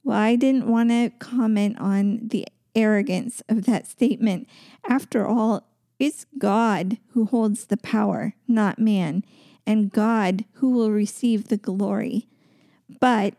Well, 0.02 0.18
I 0.18 0.38
didn't 0.38 0.72
want 0.72 0.92
to 0.92 1.12
comment 1.20 1.78
on 1.78 2.30
the 2.30 2.48
arrogance 2.74 3.44
of 3.50 3.66
that 3.66 3.86
statement. 3.86 4.48
After 4.88 5.28
all, 5.28 5.68
it's 6.00 6.26
God 6.38 7.00
who 7.10 7.26
holds 7.26 7.66
the 7.66 7.78
power, 7.78 8.34
not 8.48 8.80
man, 8.80 9.26
and 9.66 9.92
God 9.92 10.46
who 10.54 10.72
will 10.72 10.92
receive 10.92 11.48
the 11.48 11.58
glory. 11.58 12.28
But 13.00 13.34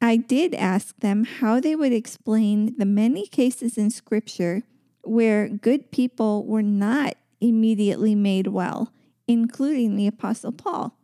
I 0.00 0.16
did 0.16 0.54
ask 0.54 0.96
them 0.98 1.24
how 1.24 1.60
they 1.60 1.76
would 1.76 1.92
explain 1.92 2.74
the 2.76 2.84
many 2.84 3.26
cases 3.26 3.78
in 3.78 3.90
Scripture 3.90 4.62
where 5.02 5.48
good 5.48 5.90
people 5.90 6.44
were 6.44 6.62
not 6.62 7.14
immediately 7.40 8.14
made 8.14 8.48
well, 8.48 8.92
including 9.26 9.96
the 9.96 10.06
Apostle 10.06 10.52
Paul. 10.52 10.96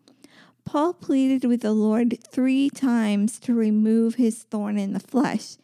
Paul 0.65 0.93
pleaded 0.93 1.45
with 1.45 1.63
the 1.63 1.73
Lord 1.73 2.19
three 2.31 2.69
times 2.71 3.39
to 3.41 3.55
remove 3.55 4.17
his 4.17 4.43
thorn 4.45 4.79
in 4.79 4.93
the 4.93 5.01
flesh, 5.01 5.57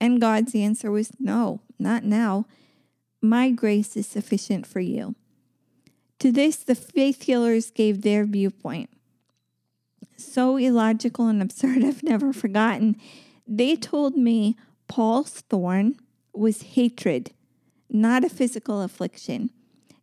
and 0.00 0.20
God's 0.20 0.54
answer 0.54 0.90
was 0.90 1.12
no, 1.18 1.60
not 1.78 2.04
now. 2.04 2.46
My 3.22 3.50
grace 3.50 3.96
is 3.96 4.06
sufficient 4.06 4.66
for 4.66 4.80
you. 4.80 5.14
To 6.22 6.30
this, 6.30 6.54
the 6.58 6.76
faith 6.76 7.22
healers 7.22 7.72
gave 7.72 8.02
their 8.02 8.24
viewpoint. 8.24 8.90
So 10.16 10.56
illogical 10.56 11.26
and 11.26 11.42
absurd, 11.42 11.82
I've 11.84 12.04
never 12.04 12.32
forgotten. 12.32 12.94
They 13.44 13.74
told 13.74 14.16
me 14.16 14.56
Paul's 14.86 15.40
thorn 15.50 15.96
was 16.32 16.62
hatred, 16.62 17.32
not 17.90 18.22
a 18.22 18.28
physical 18.28 18.82
affliction. 18.82 19.50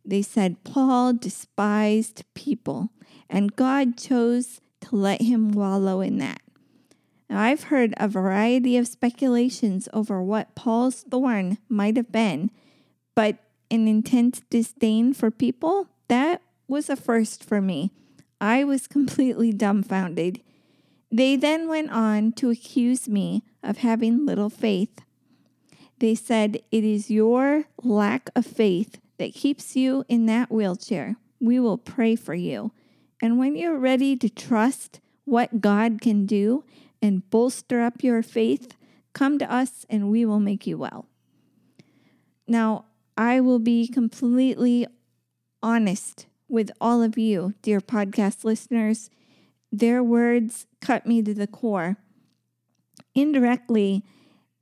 They 0.04 0.20
said 0.20 0.62
Paul 0.62 1.14
despised 1.14 2.24
people, 2.34 2.90
and 3.30 3.56
God 3.56 3.96
chose 3.96 4.60
to 4.82 4.96
let 4.96 5.22
him 5.22 5.52
wallow 5.52 6.02
in 6.02 6.18
that. 6.18 6.42
Now, 7.30 7.40
I've 7.40 7.62
heard 7.62 7.94
a 7.96 8.08
variety 8.08 8.76
of 8.76 8.86
speculations 8.86 9.88
over 9.94 10.22
what 10.22 10.54
Paul's 10.54 11.00
thorn 11.00 11.56
might 11.70 11.96
have 11.96 12.12
been, 12.12 12.50
but 13.14 13.38
an 13.70 13.88
intense 13.88 14.42
disdain 14.50 15.14
for 15.14 15.30
people, 15.30 15.88
that 16.10 16.42
was 16.66 16.90
a 16.90 16.96
first 16.96 17.44
for 17.44 17.60
me. 17.60 17.92
I 18.40 18.64
was 18.64 18.88
completely 18.88 19.52
dumbfounded. 19.52 20.40
They 21.10 21.36
then 21.36 21.68
went 21.68 21.90
on 21.90 22.32
to 22.32 22.50
accuse 22.50 23.08
me 23.08 23.42
of 23.62 23.78
having 23.78 24.26
little 24.26 24.50
faith. 24.50 25.00
They 25.98 26.14
said, 26.14 26.62
It 26.70 26.84
is 26.84 27.10
your 27.10 27.64
lack 27.82 28.28
of 28.34 28.44
faith 28.44 28.98
that 29.18 29.34
keeps 29.34 29.76
you 29.76 30.04
in 30.08 30.26
that 30.26 30.50
wheelchair. 30.50 31.16
We 31.40 31.60
will 31.60 31.78
pray 31.78 32.16
for 32.16 32.34
you. 32.34 32.72
And 33.22 33.38
when 33.38 33.54
you're 33.54 33.78
ready 33.78 34.16
to 34.16 34.28
trust 34.28 35.00
what 35.24 35.60
God 35.60 36.00
can 36.00 36.26
do 36.26 36.64
and 37.00 37.28
bolster 37.30 37.82
up 37.82 38.02
your 38.02 38.22
faith, 38.22 38.74
come 39.12 39.38
to 39.38 39.52
us 39.52 39.86
and 39.88 40.10
we 40.10 40.24
will 40.24 40.40
make 40.40 40.66
you 40.66 40.76
well. 40.76 41.06
Now, 42.48 42.86
I 43.16 43.40
will 43.40 43.58
be 43.58 43.86
completely 43.86 44.86
honest 45.62 46.26
with 46.48 46.70
all 46.80 47.02
of 47.02 47.16
you, 47.16 47.54
dear 47.62 47.80
podcast 47.80 48.44
listeners. 48.44 49.10
Their 49.72 50.02
words 50.02 50.66
cut 50.80 51.06
me 51.06 51.22
to 51.22 51.32
the 51.32 51.46
core. 51.46 51.96
Indirectly, 53.14 54.04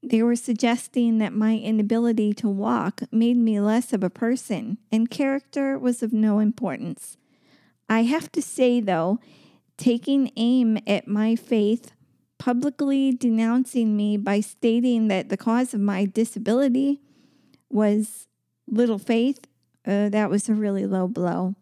they 0.03 0.23
were 0.23 0.37
suggesting 0.37 1.19
that 1.19 1.33
my 1.33 1.57
inability 1.57 2.33
to 2.35 2.49
walk 2.49 3.03
made 3.11 3.37
me 3.37 3.59
less 3.61 3.93
of 3.93 4.05
a 4.05 4.11
person, 4.11 4.79
and 4.93 5.11
character 5.11 5.79
was 5.79 6.03
of 6.03 6.13
no 6.13 6.39
importance. 6.39 7.17
I 7.89 8.03
have 8.03 8.31
to 8.33 8.43
say, 8.43 8.81
though, 8.81 9.19
taking 9.77 10.31
aim 10.37 10.79
at 10.87 11.09
my 11.09 11.35
faith, 11.35 11.93
publicly 12.39 13.13
denouncing 13.13 13.97
me 13.97 14.17
by 14.17 14.41
stating 14.41 15.09
that 15.09 15.31
the 15.31 15.37
cause 15.37 15.75
of 15.75 15.81
my 15.81 16.05
disability 16.05 17.01
was 17.69 18.29
little 18.69 18.99
faith, 18.99 19.48
uh, 19.89 20.09
that 20.11 20.31
was 20.31 20.49
a 20.49 20.55
really 20.55 20.87
low 20.87 21.09
blow. 21.09 21.55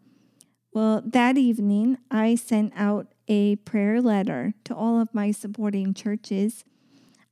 Well, 0.74 1.02
that 1.06 1.38
evening, 1.38 1.98
I 2.10 2.34
sent 2.34 2.72
out 2.76 3.06
a 3.28 3.56
prayer 3.56 4.02
letter 4.02 4.52
to 4.64 4.74
all 4.74 5.00
of 5.00 5.14
my 5.14 5.30
supporting 5.30 5.94
churches 5.94 6.64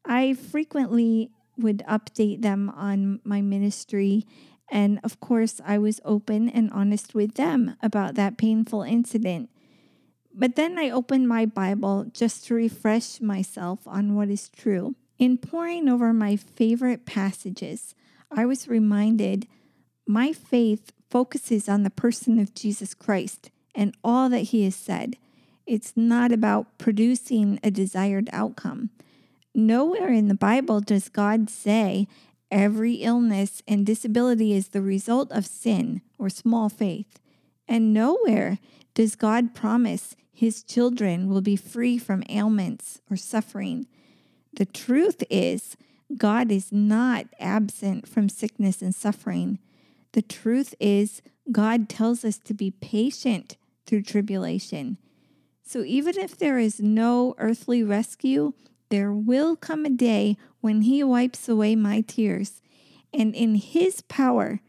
I 0.05 0.35
frequently 0.35 1.31
would 1.57 1.83
update 1.89 2.43
them 2.43 2.69
on 2.71 3.21
my 3.25 3.41
ministry. 3.41 4.27
And 4.71 5.01
of 5.03 5.21
course, 5.21 5.61
I 5.65 5.79
was 5.79 6.01
open 6.05 6.49
and 6.49 6.71
honest 6.73 7.15
with 7.15 7.35
them 7.35 7.77
about 7.83 8.15
that 8.17 8.37
painful 8.37 8.83
incident. 8.83 9.51
But 10.33 10.57
then 10.57 10.79
I 10.79 10.91
opened 10.91 11.29
my 11.29 11.47
Bible 11.47 12.07
just 12.13 12.47
to 12.47 12.55
refresh 12.55 13.21
myself 13.21 13.87
on 13.87 14.15
what 14.15 14.29
is 14.29 14.49
true. 14.49 14.97
In 15.17 15.39
poring 15.39 15.89
over 15.89 16.13
my 16.13 16.35
favorite 16.35 17.07
passages, 17.07 17.95
I 18.33 18.45
was 18.45 18.67
reminded 18.67 19.47
my 20.07 20.33
faith 20.33 20.93
focuses 21.11 21.69
on 21.69 21.83
the 21.83 21.91
person 21.91 22.39
of 22.39 22.55
Jesus 22.55 22.95
Christ 22.95 23.51
and 23.75 23.97
all 24.03 24.29
that 24.29 24.51
he 24.51 24.65
has 24.65 24.77
said. 24.77 25.17
It's 25.67 25.93
not 25.97 26.33
about 26.33 26.79
producing 26.79 27.59
a 27.63 27.71
desired 27.71 28.29
outcome. 28.33 28.91
Nowhere 29.55 30.13
in 30.13 30.29
the 30.29 30.35
Bible 30.35 30.81
does 30.81 31.09
God 31.09 31.49
say 31.49 32.07
every 32.51 32.95
illness 32.97 33.63
and 33.67 33.87
disability 33.87 34.53
is 34.53 34.69
the 34.69 34.83
result 34.83 35.31
of 35.33 35.47
sin 35.47 36.03
or 36.19 36.29
small 36.29 36.69
faith. 36.69 37.19
And 37.67 37.95
nowhere 37.95 38.59
does 38.95 39.17
God 39.17 39.55
promise 39.55 40.17
his 40.33 40.63
children 40.63 41.29
will 41.29 41.41
be 41.41 41.57
free 41.57 41.97
from 41.97 42.25
ailments 42.29 43.01
or 43.11 43.17
suffering. 43.17 43.87
The 44.53 44.67
truth 44.67 45.23
is, 45.31 45.77
God 46.17 46.51
is 46.51 46.73
not 46.73 47.27
absent 47.41 48.09
from 48.09 48.29
sickness 48.29 48.83
and 48.83 48.95
suffering. 48.95 49.59
The 50.15 50.23
truth 50.23 50.77
is, 50.79 51.23
God 51.51 51.89
tells 51.89 52.25
us 52.25 52.39
to 52.39 52.55
be 52.55 52.71
patient 52.71 53.57
through 53.85 54.03
tribulation. 54.03 54.97
So 55.65 55.83
even 55.83 56.17
if 56.17 56.39
there 56.39 56.57
is 56.57 56.79
no 56.79 57.35
earthly 57.37 57.83
rescue, 57.83 58.53
there 58.91 59.13
will 59.13 59.57
come 59.57 59.85
a 59.85 59.91
day 59.91 60.37
when 60.61 60.83
He 60.83 61.03
wipes 61.03 61.49
away 61.49 61.75
my 61.75 62.01
tears. 62.01 62.63
And 63.13 63.35
in 63.35 63.57
His 63.57 64.03
power, 64.03 64.61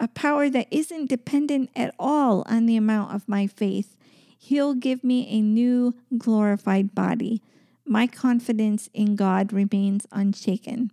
a 0.00 0.08
power 0.08 0.48
that 0.48 0.68
isn't 0.70 1.10
dependent 1.10 1.68
at 1.76 1.94
all 1.98 2.42
on 2.46 2.64
the 2.64 2.78
amount 2.78 3.14
of 3.14 3.28
my 3.28 3.46
faith, 3.46 3.98
He'll 4.38 4.72
give 4.72 5.04
me 5.04 5.28
a 5.28 5.42
new 5.42 5.94
glorified 6.16 6.94
body. 6.94 7.42
My 7.84 8.06
confidence 8.06 8.88
in 8.94 9.16
God 9.16 9.52
remains 9.52 10.06
unshaken. 10.10 10.92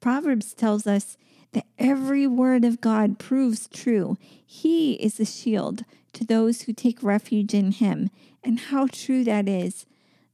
Proverbs 0.00 0.54
tells 0.54 0.86
us 0.86 1.18
that 1.54 1.66
every 1.78 2.26
word 2.26 2.64
of 2.64 2.80
God 2.80 3.18
proves 3.18 3.68
true. 3.68 4.16
He 4.44 4.94
is 4.94 5.18
a 5.18 5.24
shield 5.24 5.84
to 6.12 6.24
those 6.24 6.62
who 6.62 6.72
take 6.72 7.02
refuge 7.02 7.54
in 7.54 7.72
Him. 7.72 8.10
And 8.42 8.60
how 8.60 8.88
true 8.88 9.24
that 9.24 9.48
is. 9.48 9.86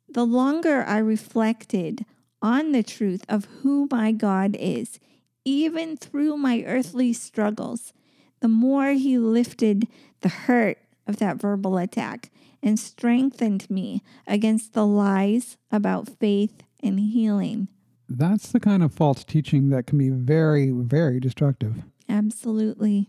The 0.09 0.27
longer 0.27 0.85
I 0.85 0.99
reflected 0.99 2.05
on 2.43 2.73
the 2.73 2.83
truth 2.83 3.25
of 3.29 3.45
who 3.63 3.87
my 3.91 4.11
God 4.11 4.57
is, 4.59 4.99
even 5.45 5.97
through 5.97 6.37
my 6.37 6.65
earthly 6.67 7.13
struggles, 7.13 7.93
the 8.41 8.49
more 8.49 8.91
He 8.93 9.17
lifted 9.17 9.87
the 10.23 10.29
hurt 10.29 10.79
of 11.07 11.19
that 11.19 11.37
verbal 11.37 11.79
attack 11.79 12.31
and 12.63 12.79
strengthened 12.79 13.71
me 13.71 14.03
against 14.27 14.73
the 14.73 14.85
lies 14.85 15.57
about 15.71 16.19
faith 16.19 16.63
and 16.83 16.99
healing. 16.99 17.69
That's 18.11 18.51
the 18.51 18.59
kind 18.59 18.83
of 18.83 18.93
false 18.93 19.23
teaching 19.23 19.71
that 19.71 19.87
can 19.87 19.97
be 19.97 20.11
very, 20.11 20.71
very 20.71 21.21
destructive. 21.21 21.85
Absolutely. 22.09 23.09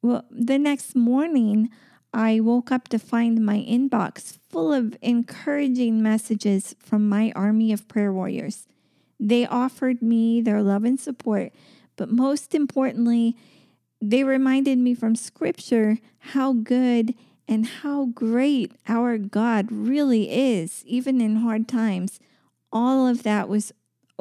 Well, 0.00 0.24
the 0.30 0.58
next 0.58 0.96
morning, 0.96 1.68
I 2.14 2.40
woke 2.40 2.72
up 2.72 2.88
to 2.88 2.98
find 2.98 3.44
my 3.44 3.58
inbox 3.58 4.38
full 4.48 4.72
of 4.72 4.96
encouraging 5.02 6.02
messages 6.02 6.74
from 6.78 7.08
my 7.08 7.30
army 7.36 7.72
of 7.72 7.88
prayer 7.88 8.12
warriors. 8.12 8.66
They 9.20 9.46
offered 9.46 10.00
me 10.00 10.40
their 10.40 10.62
love 10.62 10.84
and 10.84 10.98
support, 10.98 11.52
but 11.96 12.10
most 12.10 12.54
importantly, 12.54 13.36
they 14.00 14.24
reminded 14.24 14.78
me 14.78 14.94
from 14.94 15.14
Scripture 15.14 15.98
how 16.18 16.54
good 16.54 17.14
and 17.46 17.66
how 17.66 18.06
great 18.06 18.72
our 18.88 19.18
God 19.18 19.70
really 19.70 20.30
is, 20.30 20.82
even 20.86 21.20
in 21.20 21.36
hard 21.36 21.68
times. 21.68 22.18
All 22.72 23.06
of 23.06 23.22
that 23.24 23.48
was 23.48 23.72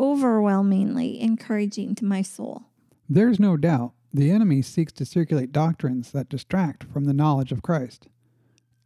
overwhelmingly 0.01 1.21
encouraging 1.21 1.93
to 1.93 2.05
my 2.05 2.23
soul. 2.23 2.63
There's 3.07 3.39
no 3.39 3.55
doubt 3.55 3.93
the 4.11 4.31
enemy 4.31 4.63
seeks 4.63 4.91
to 4.93 5.05
circulate 5.05 5.51
doctrines 5.51 6.11
that 6.11 6.27
distract 6.27 6.83
from 6.85 7.05
the 7.05 7.13
knowledge 7.13 7.51
of 7.51 7.61
Christ. 7.61 8.07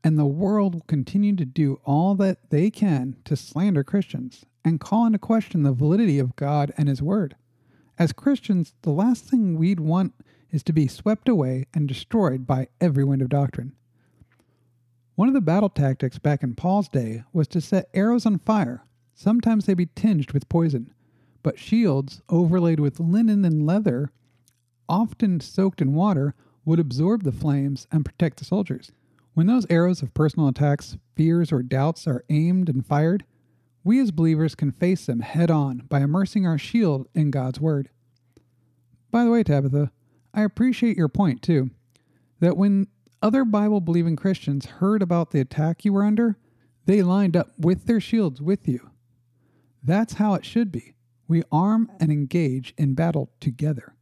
And 0.04 0.20
the 0.20 0.26
world 0.26 0.76
will 0.76 0.82
continue 0.82 1.36
to 1.38 1.46
do 1.46 1.80
all 1.86 2.16
that 2.16 2.50
they 2.50 2.70
can 2.70 3.16
to 3.24 3.36
slander 3.38 3.84
Christians 3.84 4.46
and 4.64 4.80
call 4.80 5.06
into 5.06 5.18
question 5.18 5.64
the 5.64 5.72
validity 5.72 6.20
of 6.20 6.36
God 6.36 6.74
and 6.78 6.90
His 6.90 7.02
Word. 7.02 7.36
As 7.98 8.12
Christians, 8.12 8.74
the 8.82 8.92
last 8.92 9.24
thing 9.26 9.58
we'd 9.58 9.80
want 9.80 10.14
is 10.52 10.64
to 10.64 10.74
be 10.74 10.88
swept 10.88 11.30
away 11.30 11.66
and 11.74 11.88
destroyed 11.88 12.46
by 12.46 12.68
every 12.82 13.06
wind 13.06 13.22
of 13.22 13.30
doctrine. 13.30 13.72
One 15.16 15.30
of 15.30 15.34
the 15.34 15.42
battle 15.42 15.70
tactics 15.70 16.20
back 16.20 16.44
in 16.44 16.56
Paul's 16.56 16.90
day 16.90 17.24
was 17.32 17.48
to 17.50 17.62
set 17.62 17.90
arrows 17.94 18.26
on 18.26 18.40
fire. 18.40 18.84
Sometimes 19.14 19.66
they'd 19.66 19.76
be 19.76 19.86
tinged 19.86 20.34
with 20.34 20.50
poison 20.50 20.92
but 21.46 21.60
shields 21.60 22.24
overlaid 22.28 22.80
with 22.80 23.00
linen 23.00 23.46
and 23.46 23.68
leather, 23.68 24.12
often 24.90 25.40
soaked 25.40 25.80
in 25.80 25.94
water, 25.94 26.34
would 26.66 26.80
absorb 26.80 27.22
the 27.22 27.32
flames 27.32 27.86
and 27.92 28.04
protect 28.04 28.40
the 28.40 28.46
soldiers. 28.46 28.92
When 29.36 29.46
those 29.46 29.68
arrows 29.70 30.02
of 30.02 30.16
personal 30.16 30.48
attacks, 30.48 30.98
fears, 31.16 31.52
or 31.52 31.62
doubts 31.62 32.08
are 32.08 32.26
aimed 32.32 32.68
and 32.68 32.84
fired, 32.84 33.26
we 33.84 34.00
as 34.00 34.10
believers 34.10 34.56
can 34.56 34.72
face 34.72 35.06
them 35.06 35.20
head 35.20 35.52
on 35.52 35.84
by 35.88 36.02
immersing 36.02 36.48
our 36.48 36.58
shield 36.58 37.08
in 37.14 37.30
God's 37.30 37.60
Word. 37.60 37.90
By 39.12 39.24
the 39.24 39.30
way, 39.30 39.44
Tabitha, 39.44 39.92
I 40.34 40.42
appreciate 40.42 40.98
your 40.98 41.10
point 41.10 41.44
too, 41.44 41.70
that 42.40 42.58
when 42.58 42.88
other 43.22 43.46
Bible 43.46 43.82
believing 43.82 44.16
Christians 44.16 44.66
heard 44.66 45.04
about 45.04 45.30
the 45.30 45.42
attack 45.42 45.86
you 45.86 45.94
were 45.94 46.06
under, 46.06 46.40
they 46.88 47.04
lined 47.04 47.38
up 47.38 47.52
with 47.60 47.86
their 47.86 48.02
shields 48.02 48.42
with 48.42 48.68
you. 48.68 48.90
That's 49.84 50.14
how 50.14 50.34
it 50.34 50.44
should 50.44 50.72
be. 50.72 50.95
We 51.28 51.44
arm 51.52 51.92
and 52.00 52.12
engage 52.12 52.74
in 52.78 52.94
battle 52.94 53.32
together. 53.40 53.94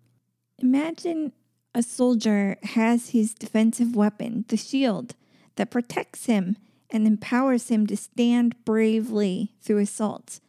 Imagine 0.60 1.34
a 1.74 1.82
soldier 1.82 2.58
has 2.64 3.10
his 3.10 3.34
defensive 3.34 3.96
weapon, 3.96 4.46
the 4.48 4.58
shield, 4.58 5.16
that 5.56 5.72
protects 5.72 6.26
him 6.26 6.58
and 6.90 7.08
empowers 7.08 7.70
him 7.70 7.88
to 7.88 7.98
stand 7.98 8.56
bravely 8.66 9.54
through 9.62 9.80
assaults. 9.80 10.42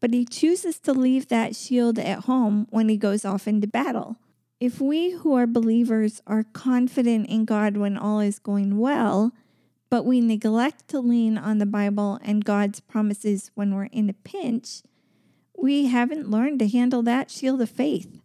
But 0.00 0.14
he 0.14 0.24
chooses 0.24 0.78
to 0.80 0.92
leave 0.92 1.28
that 1.28 1.56
shield 1.56 1.98
at 1.98 2.24
home 2.24 2.68
when 2.70 2.88
he 2.88 2.96
goes 2.96 3.24
off 3.24 3.48
into 3.48 3.66
battle. 3.66 4.16
If 4.60 4.80
we 4.80 5.10
who 5.10 5.34
are 5.34 5.46
believers 5.46 6.20
are 6.26 6.44
confident 6.44 7.28
in 7.28 7.44
God 7.44 7.76
when 7.76 7.96
all 7.96 8.20
is 8.20 8.38
going 8.38 8.78
well, 8.78 9.32
but 9.90 10.04
we 10.04 10.20
neglect 10.20 10.88
to 10.88 11.00
lean 11.00 11.38
on 11.38 11.58
the 11.58 11.66
Bible 11.66 12.18
and 12.22 12.44
God's 12.44 12.80
promises 12.80 13.50
when 13.54 13.74
we're 13.74 13.84
in 13.84 14.08
a 14.10 14.12
pinch, 14.12 14.82
we 15.58 15.86
haven't 15.86 16.30
learned 16.30 16.60
to 16.60 16.68
handle 16.68 17.02
that 17.02 17.30
shield 17.30 17.60
of 17.60 17.68
faith. 17.68 18.20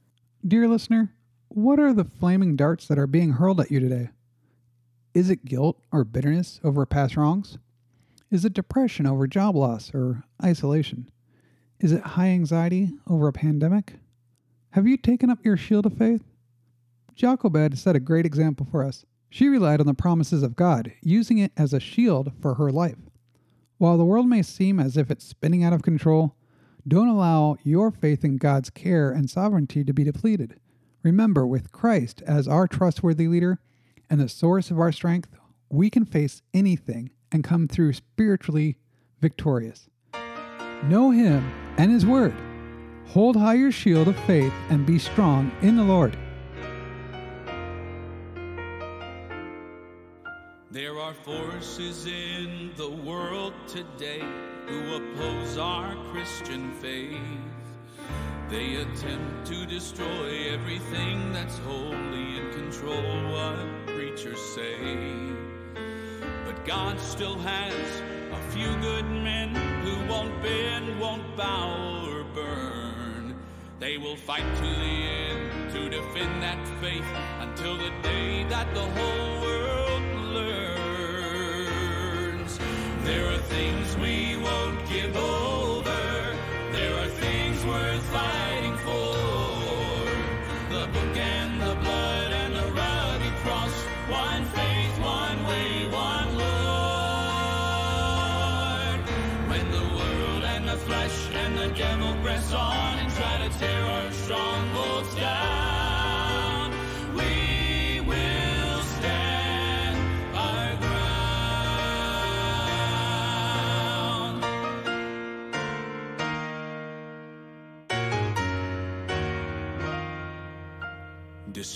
Dear 0.47 0.67
listener, 0.67 1.13
what 1.47 1.79
are 1.79 1.93
the 1.93 2.05
flaming 2.05 2.55
darts 2.55 2.87
that 2.87 2.99
are 2.99 3.07
being 3.07 3.33
hurled 3.33 3.59
at 3.59 3.71
you 3.71 3.79
today? 3.79 4.09
Is 5.15 5.29
it 5.29 5.45
guilt 5.45 5.79
or 5.91 6.03
bitterness 6.03 6.59
over 6.63 6.85
past 6.85 7.17
wrongs? 7.17 7.57
Is 8.29 8.45
it 8.45 8.53
depression 8.53 9.07
over 9.07 9.25
job 9.25 9.55
loss 9.55 9.91
or 9.93 10.23
isolation? 10.43 11.09
Is 11.79 11.91
it 11.91 12.01
high 12.01 12.27
anxiety 12.27 12.91
over 13.07 13.27
a 13.27 13.33
pandemic? 13.33 13.95
Have 14.71 14.87
you 14.87 14.97
taken 14.97 15.29
up 15.29 15.43
your 15.43 15.57
shield 15.57 15.87
of 15.87 15.97
faith? 15.97 16.23
Jochebed 17.15 17.77
set 17.77 17.95
a 17.95 17.99
great 17.99 18.25
example 18.25 18.67
for 18.69 18.83
us. 18.83 19.05
She 19.29 19.47
relied 19.47 19.79
on 19.79 19.87
the 19.87 19.93
promises 19.93 20.43
of 20.43 20.55
God, 20.55 20.93
using 21.01 21.39
it 21.39 21.51
as 21.57 21.73
a 21.73 21.79
shield 21.79 22.31
for 22.41 22.55
her 22.55 22.71
life. 22.71 22.97
While 23.79 23.97
the 23.97 24.05
world 24.05 24.27
may 24.27 24.43
seem 24.43 24.79
as 24.79 24.97
if 24.97 25.09
it's 25.09 25.25
spinning 25.25 25.63
out 25.63 25.73
of 25.73 25.81
control, 25.81 26.35
don't 26.87 27.07
allow 27.07 27.57
your 27.63 27.91
faith 27.91 28.25
in 28.25 28.37
God's 28.37 28.69
care 28.69 29.11
and 29.11 29.29
sovereignty 29.29 29.83
to 29.83 29.93
be 29.93 30.03
depleted. 30.03 30.59
Remember, 31.01 31.45
with 31.45 31.71
Christ 31.71 32.21
as 32.25 32.47
our 32.47 32.67
trustworthy 32.67 33.27
leader 33.27 33.59
and 34.09 34.19
the 34.19 34.29
source 34.29 34.71
of 34.71 34.79
our 34.79 34.91
strength, 34.91 35.29
we 35.69 35.89
can 35.89 36.05
face 36.05 36.41
anything 36.53 37.11
and 37.31 37.43
come 37.43 37.67
through 37.67 37.93
spiritually 37.93 38.77
victorious. 39.21 39.89
Know 40.83 41.11
Him 41.11 41.51
and 41.77 41.91
His 41.91 42.05
Word. 42.05 42.35
Hold 43.07 43.35
high 43.35 43.55
your 43.55 43.71
shield 43.71 44.07
of 44.07 44.19
faith 44.21 44.53
and 44.69 44.85
be 44.85 44.99
strong 44.99 45.51
in 45.61 45.75
the 45.75 45.83
Lord. 45.83 46.17
There 50.73 50.99
are 50.99 51.13
forces 51.13 52.07
in 52.07 52.71
the 52.77 52.89
world 52.89 53.53
today 53.67 54.23
who 54.65 54.95
oppose 54.95 55.55
our 55.55 55.95
Christian 56.11 56.73
faith. 56.73 57.19
They 58.49 58.77
attempt 58.77 59.45
to 59.51 59.67
destroy 59.67 60.49
everything 60.51 61.31
that's 61.31 61.59
holy 61.59 62.39
and 62.39 62.51
control 62.53 63.03
what 63.31 63.85
preachers 63.85 64.41
say. 64.41 64.97
But 66.43 66.65
God 66.65 66.99
still 66.99 67.37
has 67.37 68.01
a 68.31 68.41
few 68.49 68.75
good 68.77 69.05
men 69.05 69.53
who 69.83 70.11
won't 70.11 70.41
bend, 70.41 70.99
won't 70.99 71.37
bow 71.37 72.03
or 72.09 72.23
burn. 72.33 73.35
They 73.79 73.99
will 73.99 74.17
fight 74.17 74.55
to 74.55 74.63
the 74.63 74.95
end 75.19 75.71
to 75.71 75.87
defend 75.87 76.41
that 76.41 76.67
faith 76.81 77.05
until 77.41 77.77
the 77.77 77.91
day 78.01 78.43
that 78.45 78.73
the 78.73 78.81
whole 78.81 79.41
world 79.41 79.82
There 83.03 83.27
are 83.27 83.37
things 83.37 83.97
we 83.97 84.37
won't 84.37 84.87
give 84.87 85.15
over. 85.17 86.37
There 86.71 86.95
are 87.03 87.07
things 87.07 87.65
worth 87.65 88.01
fighting 88.03 88.77
for. 88.77 89.15
The 90.69 90.87
book 90.87 91.17
and 91.17 91.61
the 91.61 91.75
blood 91.75 92.31
and 92.31 92.55
the 92.55 92.71
rugged 92.71 93.35
cross. 93.43 93.75
One 94.07 94.45
faith, 94.45 94.99
one 95.01 95.45
way, 95.47 95.87
one 95.91 96.37
Lord. 96.37 96.53
When 99.49 99.71
the 99.71 99.83
world 99.97 100.43
and 100.45 100.67
the 100.69 100.77
flesh 100.77 101.29
and 101.33 101.57
the 101.57 101.67
devil 101.75 102.15
press 102.23 102.53
on 102.53 102.99
and 102.99 103.11
try 103.11 103.37
to 103.45 103.49
tear 103.59 103.83
our 103.83 104.11
strongholds 104.13 105.13
down. 105.15 105.62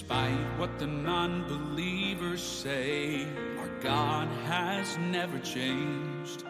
Despite 0.08 0.58
what 0.58 0.80
the 0.80 0.88
non 0.88 1.44
believers 1.50 2.42
say, 2.42 3.28
our 3.60 3.68
God 3.82 4.30
has 4.46 4.98
never 4.98 5.38
changed. 5.40 6.46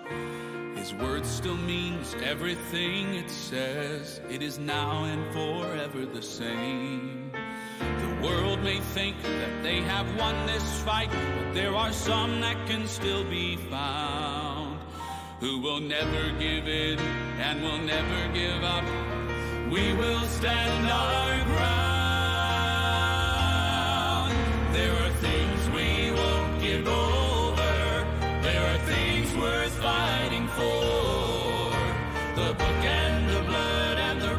His 0.75 0.93
word 0.93 1.25
still 1.25 1.57
means 1.57 2.15
everything 2.23 3.15
it 3.15 3.31
says. 3.31 4.21
It 4.29 4.43
is 4.43 4.59
now 4.59 5.05
and 5.05 5.33
forever 5.33 6.05
the 6.05 6.21
same. 6.21 7.31
The 7.79 8.27
world 8.27 8.61
may 8.61 8.79
think 8.79 9.19
that 9.23 9.63
they 9.63 9.81
have 9.81 10.05
won 10.19 10.45
this 10.45 10.79
fight, 10.83 11.09
but 11.09 11.55
there 11.55 11.73
are 11.73 11.91
some 11.91 12.39
that 12.41 12.67
can 12.67 12.87
still 12.87 13.23
be 13.23 13.55
found 13.55 14.79
who 15.39 15.57
will 15.61 15.79
never 15.79 16.31
give 16.37 16.67
in 16.67 16.99
and 17.39 17.63
will 17.63 17.79
never 17.79 18.33
give 18.35 18.63
up. 18.63 18.85
We 19.71 19.93
will 19.93 20.27
stand 20.27 20.91
our 20.91 21.43
ground. 21.45 21.86
There 24.77 24.93
are 24.93 25.13
things 25.27 25.69
we 25.71 26.11
won't 26.11 26.61
give 26.61 26.87
over. 26.87 28.05
There 28.43 28.63
are 28.71 28.77
things 28.85 29.33
worth 29.35 29.73
fighting 29.81 30.47
for. 30.49 31.71
The 32.35 32.53
book 32.53 32.83
and 32.85 33.27
the 33.27 33.41
blood 33.41 33.97
and 33.97 34.21
the 34.21 34.35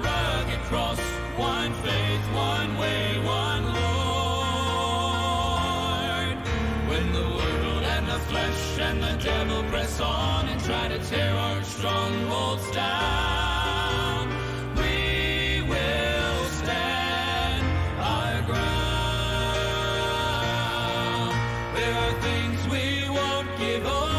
cross. 0.68 1.00
One 1.36 1.72
faith, 1.82 2.24
one 2.32 2.78
way, 2.78 3.18
one 3.18 3.64
Lord. 3.82 3.88
When 6.88 7.12
the 7.12 7.28
world 7.38 7.82
and 7.94 8.06
the 8.06 8.20
flesh 8.30 8.78
and 8.78 9.02
the 9.02 9.16
devil 9.20 9.64
press 9.64 10.00
on 10.00 10.46
and 10.46 10.62
try 10.62 10.86
to 10.86 10.98
tear 11.10 11.34
our 11.34 11.64
strongholds 11.64 12.70
down, 12.70 13.17
things 22.28 22.68
we 22.68 23.08
won't 23.08 23.48
give 23.58 23.86
over. 23.86 24.17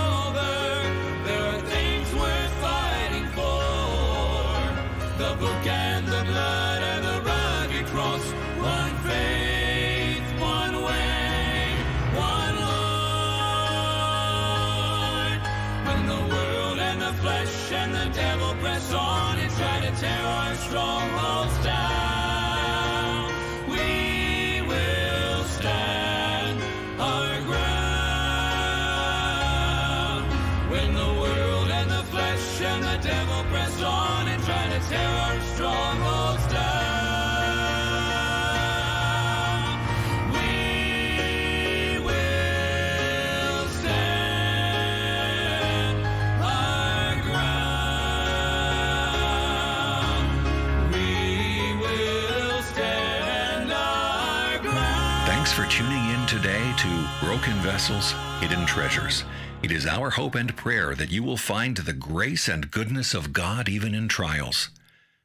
To 56.80 57.08
Broken 57.20 57.54
Vessels, 57.56 58.14
Hidden 58.40 58.66
Treasures. 58.66 59.26
It 59.62 59.70
is 59.70 59.86
our 59.86 60.12
hope 60.12 60.36
and 60.36 60.56
prayer 60.56 60.96
that 60.96 61.12
you 61.12 61.22
will 61.22 61.36
find 61.36 61.76
the 61.76 61.92
grace 61.92 62.48
and 62.48 62.72
goodness 62.72 63.14
of 63.14 63.34
God 63.34 63.68
even 63.68 63.94
in 63.94 64.08
trials. 64.08 64.70